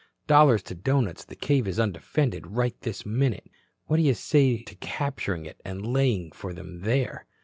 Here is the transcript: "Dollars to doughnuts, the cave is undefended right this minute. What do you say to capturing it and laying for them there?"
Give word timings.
"Dollars 0.25 0.63
to 0.63 0.73
doughnuts, 0.73 1.23
the 1.23 1.35
cave 1.35 1.67
is 1.67 1.79
undefended 1.79 2.47
right 2.47 2.73
this 2.81 3.05
minute. 3.05 3.51
What 3.85 3.97
do 3.97 4.01
you 4.01 4.15
say 4.15 4.63
to 4.63 4.73
capturing 4.77 5.45
it 5.45 5.61
and 5.63 5.85
laying 5.85 6.31
for 6.31 6.55
them 6.55 6.79
there?" 6.81 7.27